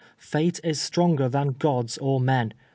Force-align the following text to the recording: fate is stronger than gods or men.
fate 0.17 0.59
is 0.63 0.81
stronger 0.81 1.29
than 1.29 1.49
gods 1.49 1.99
or 1.99 2.19
men. 2.19 2.55